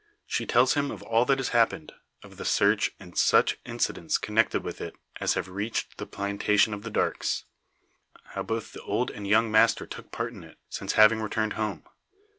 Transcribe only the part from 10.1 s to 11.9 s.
part in it, since having returned home.